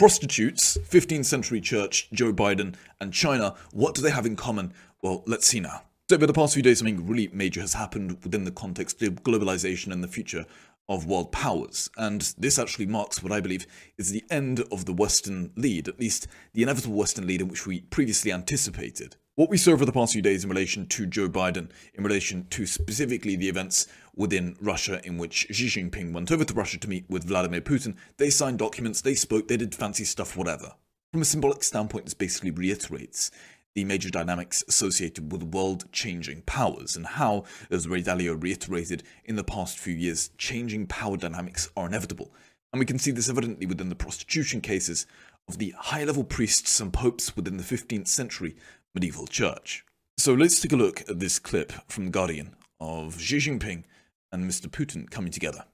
[0.00, 4.72] Prostitutes, 15th century church, Joe Biden, and China, what do they have in common?
[5.02, 5.82] Well, let's see now.
[6.08, 9.22] So over the past few days, something really major has happened within the context of
[9.22, 10.46] globalization and the future
[10.88, 11.90] of world powers.
[11.98, 13.66] And this actually marks what I believe
[13.98, 17.66] is the end of the Western lead, at least the inevitable Western lead in which
[17.66, 19.16] we previously anticipated.
[19.40, 22.46] What we saw over the past few days in relation to Joe Biden, in relation
[22.50, 26.90] to specifically the events within Russia in which Xi Jinping went over to Russia to
[26.90, 30.74] meet with Vladimir Putin, they signed documents, they spoke, they did fancy stuff, whatever.
[31.12, 33.30] From a symbolic standpoint, this basically reiterates
[33.74, 39.42] the major dynamics associated with world-changing powers and how, as Ray Dalio reiterated in the
[39.42, 42.30] past few years, changing power dynamics are inevitable.
[42.74, 45.06] And we can see this evidently within the prostitution cases
[45.48, 48.54] of the high-level priests and popes within the 15th century
[48.94, 49.84] medieval church.
[50.18, 53.84] So let's take a look at this clip from The Guardian of Xi Jinping
[54.32, 54.66] and Mr.
[54.66, 55.64] Putin coming together.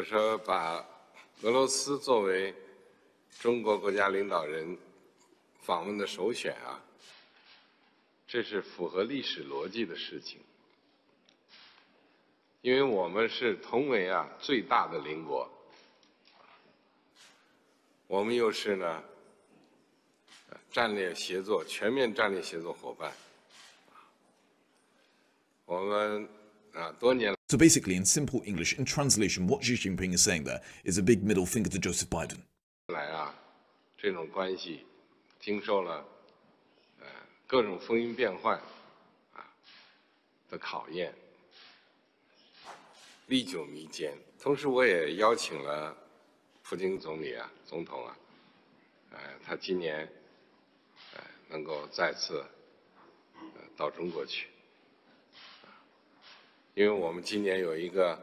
[0.00, 0.82] 我说，把
[1.42, 2.54] 俄罗斯作为
[3.38, 4.78] 中国国家领导人
[5.60, 6.82] 访问的首选啊，
[8.26, 10.40] 这是符合历史逻辑的事情。
[12.62, 15.46] 因为我们是同为啊最大的邻国，
[18.06, 19.04] 我们又是呢
[20.72, 23.12] 战略协作、全面战略协作伙伴，
[25.66, 26.26] 我们
[26.72, 27.39] 啊多年。
[27.49, 31.23] So basically, in simple English, in translation, what Xi Jinping is saying there is a big
[31.23, 32.39] middle finger to Joseph Biden.
[32.87, 33.33] 来啊，
[33.97, 34.85] 这种关系
[35.39, 36.05] 经受了
[36.99, 37.05] 呃
[37.47, 38.59] 各种风云变幻
[39.33, 39.45] 啊
[40.49, 41.13] 的考验，
[43.27, 44.17] 历久弥坚。
[44.39, 45.95] 同时，我也邀请了
[46.63, 48.17] 普京总理啊、总统啊，
[49.11, 50.07] 呃，他今年
[51.13, 52.43] 呃能够再次
[53.33, 54.47] 呃到中国去。
[56.73, 58.19] 因为我们今年有一个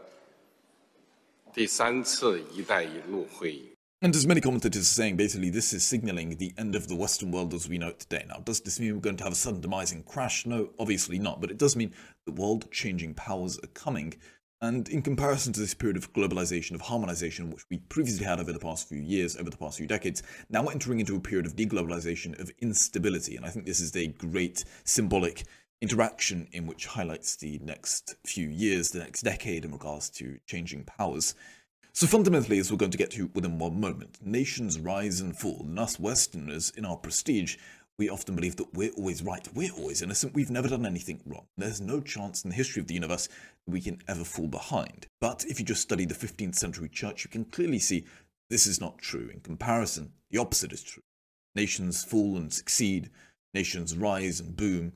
[1.53, 3.73] 第三次“一带一路”会议。
[4.01, 7.55] And as many commentators are saying, basically this is signaling the end of the Western world
[7.55, 8.25] as we know it today.
[8.27, 10.45] Now, does this mean we're going to have a sudden demise and crash?
[10.45, 11.41] No, obviously not.
[11.41, 11.93] But it does mean
[12.27, 14.15] the world-changing powers are coming.
[14.61, 18.53] And in comparison to this period of globalization, of harmonization, which we previously had over
[18.53, 21.47] the past few years, over the past few decades, now we're entering into a period
[21.47, 23.37] of deglobalization, of instability.
[23.37, 25.45] And I think this is a great symbolic
[25.82, 30.84] interaction in which highlights the next few years, the next decade in regards to changing
[30.84, 31.36] powers.
[31.94, 35.62] So fundamentally, as we're going to get to within one moment, nations rise and fall,
[35.62, 37.58] and us Westerners, in our prestige,
[37.98, 41.48] we often believe that we're always right, we're always innocent, we've never done anything wrong.
[41.58, 45.08] There's no chance in the history of the universe that we can ever fall behind.
[45.20, 48.06] But if you just study the 15th century church, you can clearly see
[48.50, 49.30] this is not true.
[49.34, 51.04] In comparison, the opposite is true.
[51.56, 53.10] Nations fall and succeed,
[53.56, 54.94] nations rise and boom,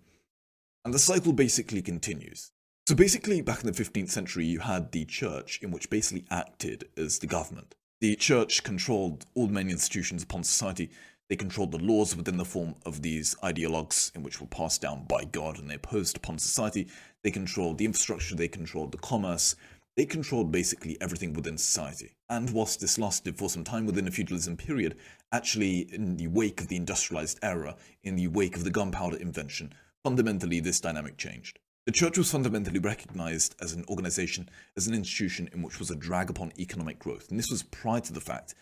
[0.83, 2.51] and the cycle basically continues.
[2.87, 6.89] So basically, back in the 15th century, you had the church, in which basically acted
[6.97, 7.75] as the government.
[8.01, 10.89] The church controlled all the main institutions upon society.
[11.29, 15.05] They controlled the laws within the form of these ideologues, in which were passed down
[15.05, 16.87] by God and they imposed upon society.
[17.23, 19.55] They controlled the infrastructure, they controlled the commerce,
[19.95, 22.15] they controlled basically everything within society.
[22.29, 24.97] And whilst this lasted for some time within a feudalism period,
[25.31, 29.73] actually in the wake of the industrialized era, in the wake of the gunpowder invention,
[30.03, 31.59] fundamentally this dynamic changed.
[31.85, 35.95] The church was fundamentally recognized as an organization, as an institution in which was a
[35.95, 38.53] drag upon economic growth, and this was prior to the fact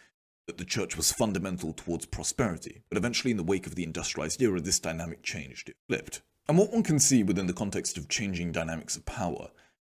[0.48, 2.82] that the church was fundamental towards prosperity.
[2.90, 6.22] But eventually, in the wake of the industrialized era, this dynamic changed, it flipped.
[6.48, 9.52] And what one can see within the context of changing dynamics of power,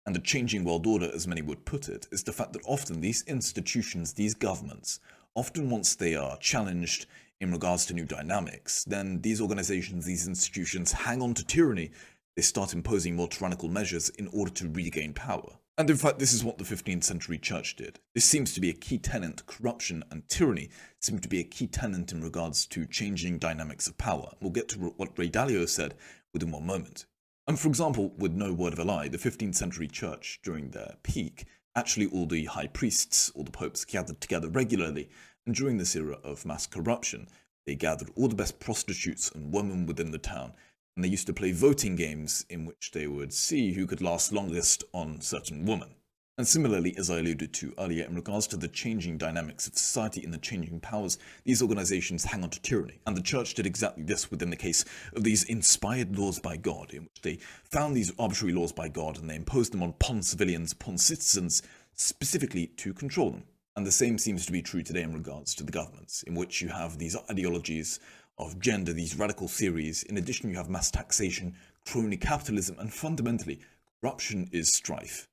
[0.05, 3.01] and a changing world order as many would put it, is the fact that often
[3.01, 4.99] these institutions, these governments,
[5.35, 7.05] often once they are challenged
[7.41, 11.91] in regards to new dynamics, then these organizations, these institutions hang on to tyranny.
[12.35, 15.57] They start imposing more tyrannical measures in order to regain power.
[15.77, 17.99] And in fact, this is what the 15th century church did.
[18.13, 19.45] This seems to be a key tenet.
[19.47, 23.97] Corruption and tyranny seem to be a key tenet in regards to changing dynamics of
[23.97, 24.31] power.
[24.39, 25.95] We'll get to what Ray Dalio said
[26.33, 27.05] within one moment.
[27.47, 30.97] And for example, with no word of a lie, the 15th century church during their
[31.01, 31.45] peak,
[31.75, 35.09] actually all the high priests, all the popes gathered together regularly
[35.45, 37.27] and during this era of mass corruption,
[37.65, 40.53] they gathered all the best prostitutes and women within the town,
[40.95, 44.31] and they used to play voting games in which they would see who could last
[44.31, 45.95] longest on certain women.
[46.41, 50.23] And similarly, as I alluded to earlier, in regards to the changing dynamics of society
[50.23, 52.99] and the changing powers, these organizations hang on to tyranny.
[53.05, 54.83] And the church did exactly this within the case
[55.15, 57.37] of these inspired laws by God, in which they
[57.69, 61.61] found these arbitrary laws by God and they imposed them upon civilians, upon citizens,
[61.93, 63.43] specifically to control them.
[63.75, 66.59] And the same seems to be true today in regards to the governments, in which
[66.59, 67.99] you have these ideologies
[68.39, 70.01] of gender, these radical theories.
[70.01, 71.53] In addition, you have mass taxation,
[71.85, 73.59] crony capitalism, and fundamentally,
[74.01, 75.27] corruption is strife.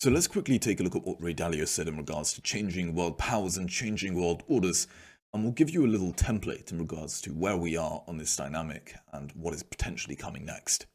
[0.00, 2.94] So let's quickly take a look at what Ray Dalio said in regards to changing
[2.94, 4.86] world powers and changing world orders,
[5.34, 8.36] and we'll give you a little template in regards to where we are on this
[8.36, 10.86] dynamic and what is potentially coming next.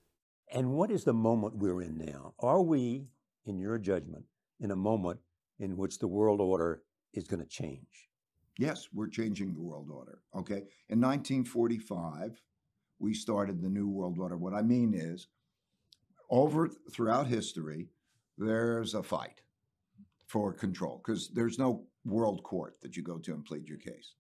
[0.54, 2.34] And what is the moment we're in now?
[2.40, 3.10] Are we,
[3.46, 4.24] in your judgment,
[4.62, 5.20] in a moment
[5.60, 6.84] in which the world order
[7.14, 8.08] is going to change?
[8.58, 10.20] Yes, we're changing the world order.
[10.34, 10.64] Okay.
[10.88, 12.42] In 1945,
[13.00, 14.38] we started the New World Order.
[14.38, 15.28] What I mean is,
[16.30, 17.90] over throughout history,
[18.38, 19.42] there's a fight
[20.28, 24.16] for control because there's no world court that you go to and plead your case.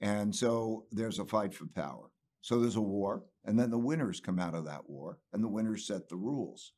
[0.00, 2.10] And so there's a fight for power.
[2.40, 5.48] So there's a war, and then the winners come out of that war, and the
[5.48, 6.72] winners set the rules.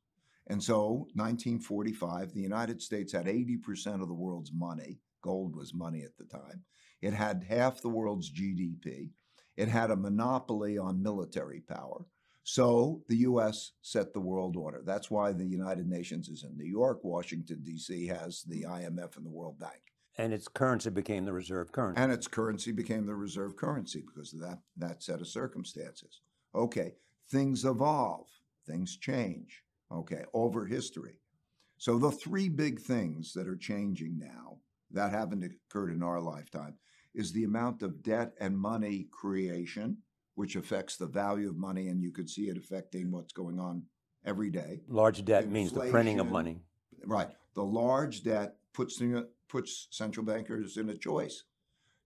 [0.48, 5.00] And so 1945, the United States had 80% of the world's money.
[5.22, 6.64] Gold was money at the time.
[7.00, 9.12] It had half the world's GDP.
[9.56, 12.04] It had a monopoly on military power.
[12.44, 13.73] So the U.S.
[13.81, 14.82] set the world order.
[14.85, 17.00] That's why the United Nations is in New York.
[17.02, 18.06] Washington, D.C.
[18.08, 19.81] has the IMF and the World Bank.
[20.19, 22.00] And its currency became the reserve currency.
[22.00, 26.20] And its currency became the reserve currency because of that, that set of circumstances.
[26.55, 26.94] Okay,
[27.31, 28.29] things evolve,
[28.67, 31.19] things change, okay, over history.
[31.79, 34.58] So the three big things that are changing now
[34.90, 36.75] that haven't occurred in our lifetime
[37.14, 39.97] is the amount of debt and money creation
[40.34, 43.82] which affects the value of money, and you could see it affecting what's going on
[44.25, 44.81] every day.
[44.88, 46.60] Large debt Inflation, means the printing of money.
[47.04, 47.28] Right.
[47.54, 49.00] The large debt puts
[49.48, 51.44] puts central bankers in a choice.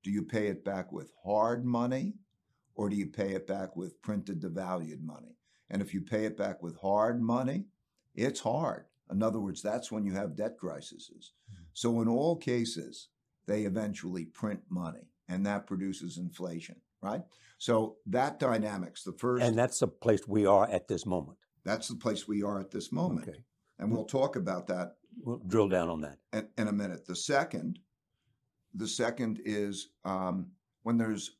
[0.02, 2.14] Do you pay it back with hard money,
[2.74, 5.36] or do you pay it back with printed devalued money?
[5.70, 7.66] And if you pay it back with hard money,
[8.14, 8.84] it's hard.
[9.10, 11.32] In other words, that's when you have debt crises.
[11.50, 11.62] Mm-hmm.
[11.72, 13.08] So in all cases,
[13.46, 17.22] they eventually print money, and that produces inflation right?
[17.58, 19.44] So that dynamics, the first.
[19.44, 21.38] And that's the place we are at this moment.
[21.64, 23.28] That's the place we are at this moment.
[23.28, 23.38] Okay.
[23.78, 24.96] And we'll talk about that.
[25.20, 27.06] We'll drill down on that in, in a minute.
[27.06, 27.78] The second,
[28.74, 30.52] the second is um,
[30.82, 31.36] when there's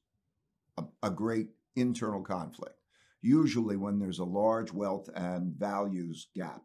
[0.77, 2.75] a, a great internal conflict.
[3.21, 6.63] Usually, when there's a large wealth and values gap,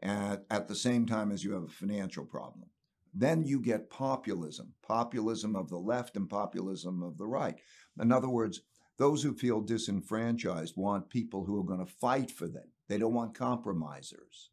[0.00, 2.68] and at the same time as you have a financial problem.
[3.14, 7.56] Then you get populism, populism of the left and populism of the right.
[8.00, 8.60] In other words,
[8.98, 12.68] those who feel disenfranchised want people who are going to fight for them.
[12.88, 14.50] They don't want compromisers.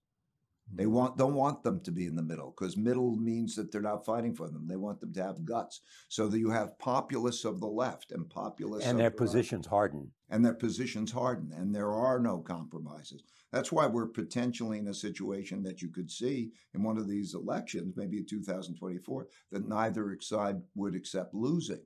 [0.74, 0.94] They mm-hmm.
[0.94, 4.06] want don't want them to be in the middle because middle means that they're not
[4.06, 4.68] fighting for them.
[4.68, 5.82] They want them to have guts.
[6.08, 9.72] So that you have populists of the left and populists and their the positions right.
[9.72, 10.12] harden.
[10.30, 13.24] And their positions harden, and there are no compromises.
[13.52, 17.34] That's why we're potentially in a situation that you could see in one of these
[17.34, 21.82] elections, maybe in 2024, that neither side would accept losing.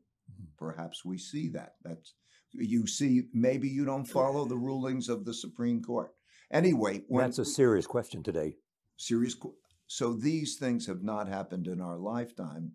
[0.58, 1.76] Perhaps we see that.
[1.84, 2.14] That's
[2.54, 3.24] you see.
[3.34, 6.14] Maybe you don't follow the rulings of the Supreme Court.
[6.52, 8.56] Anyway, that's a serious question today
[8.98, 9.36] serious.
[9.88, 12.74] So these things have not happened in our lifetime,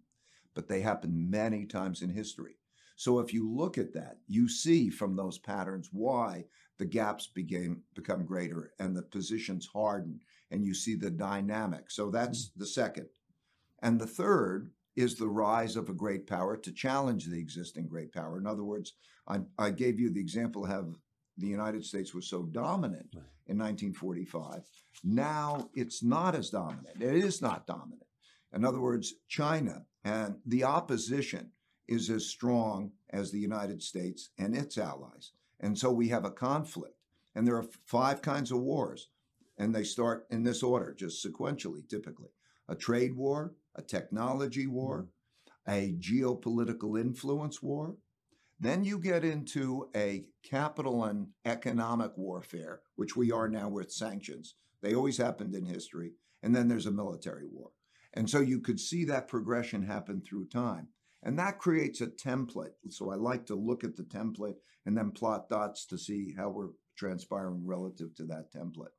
[0.54, 2.56] but they happened many times in history.
[2.96, 6.44] So if you look at that, you see from those patterns why
[6.78, 10.20] the gaps became become greater and the positions harden,
[10.50, 11.90] and you see the dynamic.
[11.90, 12.60] So that's mm-hmm.
[12.60, 13.06] the second.
[13.82, 18.12] And the third is the rise of a great power to challenge the existing great
[18.12, 18.38] power.
[18.38, 18.94] In other words,
[19.28, 20.86] I, I gave you the example of how
[21.38, 23.14] the United States was so dominant
[23.46, 24.62] in 1945.
[25.04, 27.00] Now it's not as dominant.
[27.00, 28.06] It is not dominant.
[28.52, 31.50] In other words, China and the opposition
[31.88, 35.32] is as strong as the United States and its allies.
[35.60, 36.94] And so we have a conflict.
[37.34, 39.08] And there are five kinds of wars.
[39.58, 42.30] And they start in this order, just sequentially, typically
[42.70, 45.08] a trade war, a technology war,
[45.66, 47.96] a geopolitical influence war,
[48.58, 54.54] then you get into a capital and economic warfare, which we are now with sanctions.
[54.82, 56.12] They always happened in history.
[56.42, 57.70] And then there's a military war.
[58.12, 60.88] And so you could see that progression happen through time.
[61.22, 62.74] And that creates a template.
[62.90, 66.50] So I like to look at the template and then plot dots to see how
[66.50, 68.94] we're transpiring relative to that template.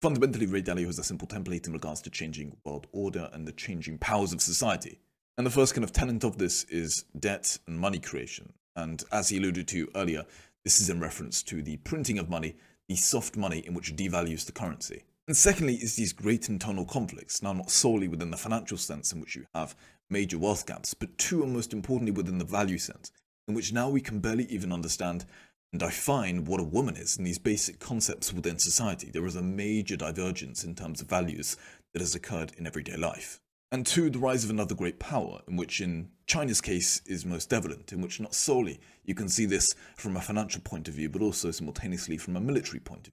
[0.00, 3.52] Fundamentally, Ray Dalio has a simple template in regards to changing world order and the
[3.52, 5.00] changing powers of society.
[5.36, 8.52] And the first kind of tenet of this is debt and money creation.
[8.76, 10.24] And as he alluded to earlier,
[10.62, 12.54] this is in reference to the printing of money,
[12.88, 15.02] the soft money in which devalues the currency.
[15.26, 19.20] And secondly, is these great internal conflicts, now not solely within the financial sense in
[19.20, 19.74] which you have
[20.08, 23.10] major wealth gaps, but two and most importantly within the value sense,
[23.48, 25.24] in which now we can barely even understand
[25.72, 29.10] and define what a woman is in these basic concepts within society.
[29.10, 31.56] There is a major divergence in terms of values
[31.92, 33.40] that has occurred in everyday life.
[33.70, 37.52] And two, the rise of another great power, in which in China's case is most
[37.52, 41.10] evident, in which not solely you can see this from a financial point of view,
[41.10, 43.12] but also simultaneously from a military point of view.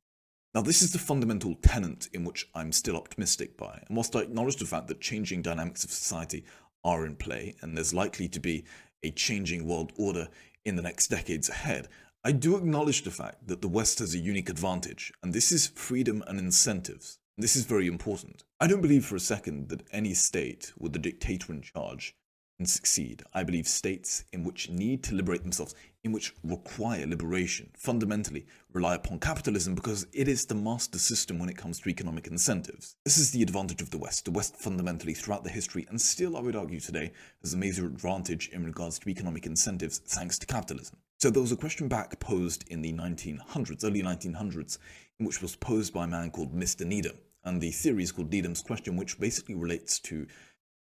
[0.54, 4.22] Now, this is the fundamental tenet in which I'm still optimistic by, and whilst I
[4.22, 6.46] acknowledge the fact that changing dynamics of society
[6.86, 8.64] are in play, and there's likely to be
[9.04, 10.30] a changing world order
[10.64, 11.90] in the next decades ahead,
[12.28, 15.68] I do acknowledge the fact that the West has a unique advantage, and this is
[15.68, 17.20] freedom and incentives.
[17.38, 18.44] This is very important.
[18.60, 22.16] I don't believe for a second that any state with a dictator in charge
[22.58, 23.22] can succeed.
[23.36, 28.96] I believe states in which need to liberate themselves, in which require liberation, fundamentally rely
[28.96, 32.96] upon capitalism because it is the master system when it comes to economic incentives.
[33.06, 34.26] This is the advantage of the West.
[34.26, 37.12] The West fundamentally throughout the history, and still I would argue today,
[37.44, 40.98] has a major advantage in regards to economic incentives thanks to capitalism.
[41.26, 44.78] So there was a question back posed in the 1900s, early 1900s,
[45.20, 46.86] in which was posed by a man called Mr.
[46.86, 47.18] Needham.
[47.44, 50.28] And the theory is called Needham's question, which basically relates to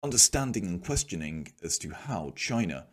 [0.03, 2.87] understanding and questioning as to how China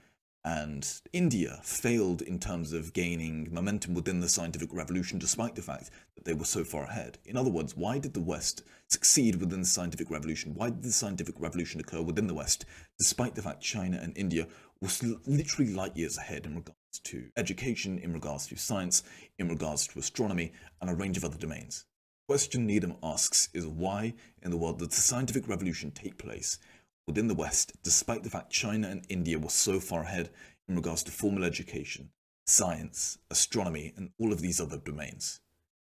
[0.44, 5.90] and India failed in terms of gaining momentum within the scientific revolution, despite the fact
[6.16, 7.18] that they were so far ahead.
[7.24, 10.54] In other words, why did the West succeed within the scientific revolution?
[10.54, 12.66] Why did the scientific revolution occur within the West,
[12.98, 14.48] despite the fact China and India
[14.82, 14.90] were
[15.26, 16.56] literally light years ahead in
[16.98, 19.04] regards to education, in regards to science,
[19.38, 20.52] in regards to astronomy,
[20.82, 21.86] and a range of other domains?
[22.28, 26.60] question Needham asks is why in the world did the scientific revolution take place
[27.08, 30.30] within the West, despite the fact China and India were so far ahead
[30.68, 32.10] in regards to formal education,
[32.46, 35.40] science, astronomy, and all of these other domains.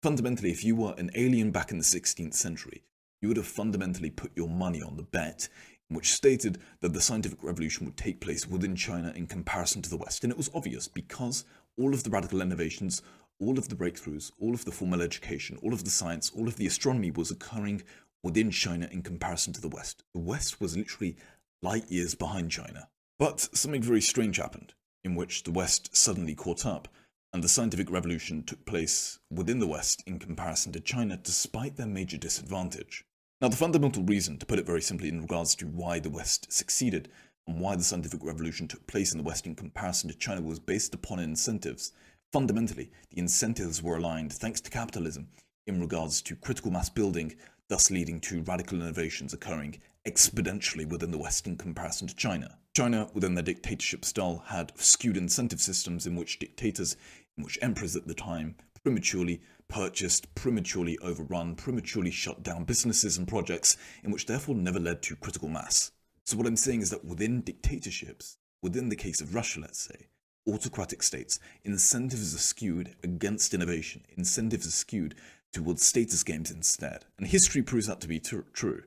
[0.04, 2.84] Fundamentally, if you were an alien back in the 16th century,
[3.20, 5.50] you would have fundamentally put your money on the bet
[5.90, 9.98] which stated that the scientific revolution would take place within China in comparison to the
[9.98, 10.24] West.
[10.24, 11.46] And it was obvious because
[11.78, 13.02] all of the radical innovations,
[13.40, 16.58] all of the breakthroughs, all of the formal education, all of the science, all of
[16.58, 17.84] the astronomy was occurring
[18.24, 20.04] within China in comparison to the West.
[20.14, 21.16] The West was literally
[21.62, 22.90] light years behind China.
[23.20, 26.88] But something very strange happened, in which the West suddenly caught up,
[27.34, 31.88] and the scientific revolution took place within the West in comparison to China despite their
[31.88, 33.06] major disadvantage.
[33.40, 36.52] Now, the fundamental reason, to put it very simply, in regards to why the West
[36.52, 37.10] succeeded
[37.46, 40.60] and why the scientific revolution took place in the West in comparison to China was
[40.60, 41.92] based upon incentives.
[42.34, 45.28] Fundamentally, the incentives were aligned thanks to capitalism
[45.68, 47.36] in regards to critical mass building
[47.70, 52.58] thus leading to radical innovations occurring exponentially within the West in comparison to China.
[52.76, 56.96] China, within their dictatorship style, had skewed incentive systems in which dictators,
[57.38, 63.28] in which emperors at the time, prematurely purchased, prematurely overrun, prematurely shut down businesses and
[63.28, 65.92] projects, in which therefore never led to critical mass.
[66.26, 70.08] So what I'm saying is that within dictatorships, within the case of Russia, let's say,
[70.48, 74.04] autocratic states, incentives are skewed against innovation.
[74.16, 75.16] Incentives are skewed
[75.54, 77.06] towards status games instead.
[77.18, 78.84] And history proves that to be true.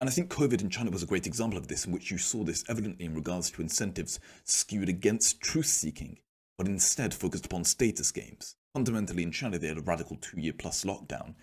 [0.00, 2.18] And I think COVID in China was a great example of this, in which you
[2.18, 6.18] saw this evidently in regards to incentives skewed against truth seeking,
[6.58, 8.56] but instead focused upon status games.
[8.74, 11.34] Fundamentally, in China, they had a radical two year plus lockdown.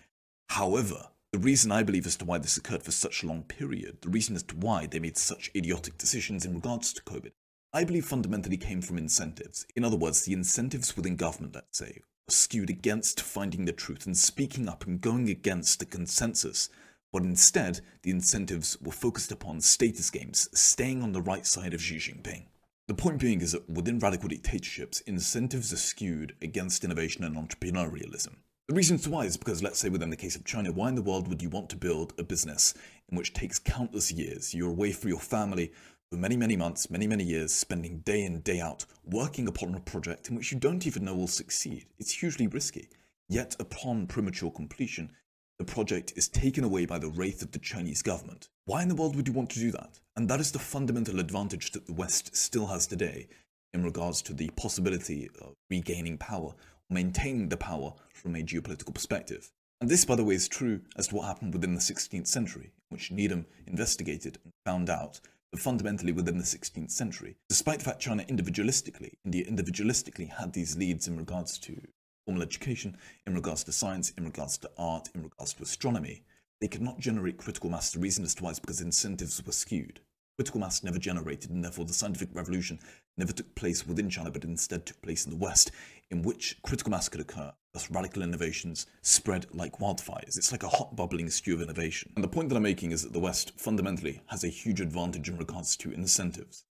[0.50, 4.01] However, the reason I believe as to why this occurred for such a long period,
[4.01, 7.31] the reason as to why they made such idiotic decisions in regards to COVID,
[7.71, 9.67] I believe fundamentally came from incentives.
[9.75, 14.07] In other words, the incentives within government, let's say, were skewed against finding the truth
[14.07, 16.69] and speaking up and going against the consensus,
[17.13, 21.81] but instead the incentives were focused upon status games, staying on the right side of
[21.81, 22.45] Xi Jinping.
[22.89, 28.38] The point being is that within radical dictatorships, incentives are skewed against innovation and entrepreneurialism.
[28.67, 31.03] The reason why is because, let's say, within the case of China, why in the
[31.03, 32.74] world would you want to build a business
[33.08, 34.55] in which takes countless years?
[34.55, 35.72] You're away from your family,
[36.10, 39.79] for many, many months, many, many years, spending day in, day out, working upon a
[39.79, 41.86] project in which you don't even know will succeed.
[42.00, 42.89] It's hugely risky.
[43.27, 45.12] Yet, upon premature completion,
[45.60, 48.48] the project is taken away by the wraith of the Chinese government.
[48.66, 50.00] Why in the world would you want to do that?
[50.16, 53.28] And that is the fundamental advantage that the West still has today
[53.74, 56.56] in regards to the possibility of regaining power, or
[56.89, 59.51] maintaining the power from a geopolitical perspective.
[59.82, 62.72] And this, by the way, is true as to what happened within the 16th century,
[62.88, 65.20] which Needham investigated and found out
[65.51, 67.36] that fundamentally within the 16th century.
[67.50, 71.82] Despite the fact China individualistically, India individualistically had these leads in regards to
[72.29, 72.95] formal education,
[73.25, 76.21] in regards to science, in regards to art, in regards to astronomy,
[76.62, 77.89] they could not generate critical mass.
[77.89, 80.00] The reason as to why is because incentives were skewed.
[80.39, 82.79] critical mass never generated, and therefore the scientific revolution
[83.17, 85.71] never took place within China, but instead took place in the West,
[86.12, 87.51] in which critical mass could occur.
[87.74, 90.38] Thus, radical innovations spread like wildfires.
[90.38, 92.13] It's like a hot bubbling stew of innovation.
[92.15, 95.27] And the point that I'm making is that the West fundamentally has a huge advantage
[95.27, 96.63] in regards to incentives.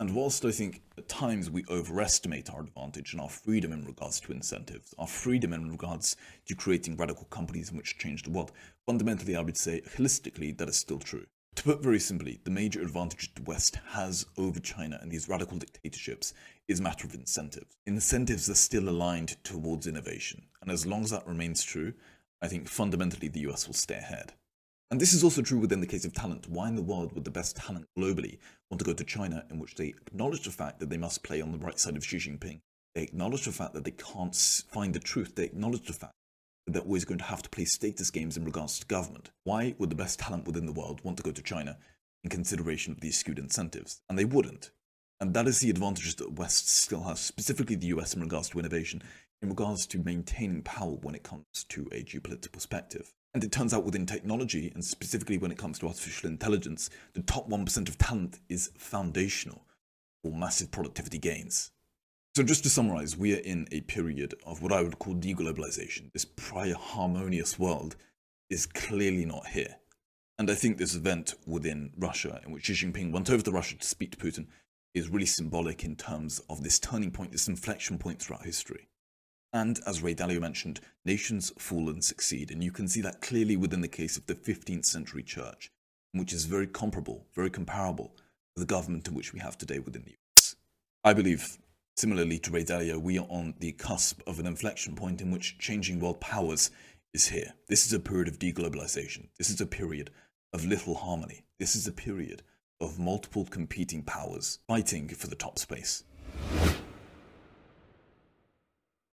[0.00, 4.18] And whilst I think at times we overestimate our advantage and our freedom in regards
[4.20, 6.16] to incentives, our freedom in regards
[6.46, 8.50] to creating radical companies in which change the world,
[8.86, 11.26] fundamentally I would say holistically that is still true.
[11.56, 15.58] To put very simply, the major advantage the West has over China and these radical
[15.58, 16.32] dictatorships
[16.66, 17.76] is a matter of incentives.
[17.84, 21.92] Incentives are still aligned towards innovation, and as long as that remains true,
[22.40, 24.32] I think fundamentally the US will stay ahead.
[24.90, 26.48] And this is also true within the case of talent.
[26.48, 28.38] Why in the world would the best talent globally
[28.70, 31.40] want to go to China, in which they acknowledge the fact that they must play
[31.40, 32.60] on the right side of Xi Jinping?
[32.96, 35.36] They acknowledge the fact that they can't find the truth.
[35.36, 36.14] They acknowledge the fact
[36.66, 39.30] that they're always going to have to play status games in regards to government.
[39.44, 41.78] Why would the best talent within the world want to go to China
[42.24, 44.00] in consideration of these skewed incentives?
[44.08, 44.72] And they wouldn't.
[45.20, 48.58] And that is the advantage that West still has, specifically the US in regards to
[48.58, 49.02] innovation,
[49.40, 53.12] in regards to maintaining power when it comes to a geopolitical perspective.
[53.32, 57.22] And it turns out within technology, and specifically when it comes to artificial intelligence, the
[57.22, 59.66] top 1% of talent is foundational
[60.22, 61.70] for massive productivity gains.
[62.36, 66.12] So just to summarize, we are in a period of what I would call deglobalization.
[66.12, 67.96] This prior harmonious world
[68.48, 69.76] is clearly not here.
[70.38, 73.76] And I think this event within Russia, in which Xi Jinping went over to Russia
[73.76, 74.46] to speak to Putin,
[74.94, 78.88] is really symbolic in terms of this turning point, this inflection point throughout history.
[79.52, 83.56] And as Ray Dalio mentioned, nations fall and succeed, and you can see that clearly
[83.56, 85.72] within the case of the 15th century church,
[86.12, 88.12] which is very comparable, very comparable
[88.54, 90.56] to the government in which we have today within the US.
[91.02, 91.58] I believe,
[91.96, 95.58] similarly to Ray Dalio, we are on the cusp of an inflection point in which
[95.58, 96.70] changing world powers
[97.12, 97.54] is here.
[97.68, 99.28] This is a period of deglobalization.
[99.36, 100.10] This is a period
[100.52, 101.42] of little harmony.
[101.58, 102.42] This is a period
[102.80, 106.04] of multiple competing powers fighting for the top space.